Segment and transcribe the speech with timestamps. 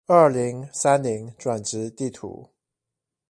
[0.07, 2.49] 二零三零轉職地圖